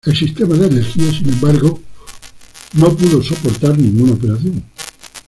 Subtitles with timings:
[0.03, 1.79] El sistema de energía, sin embargo,
[2.73, 4.65] no pudo soportar ninguna operación.